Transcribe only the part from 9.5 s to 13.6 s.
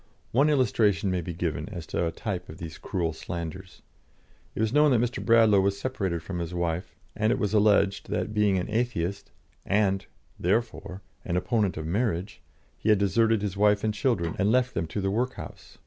and, (therefore!) an opponent of marriage, he had deserted his